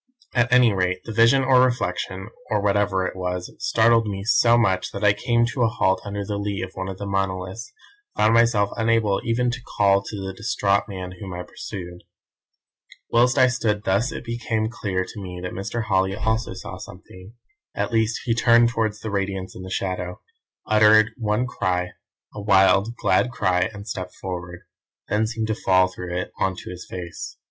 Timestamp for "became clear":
14.25-15.05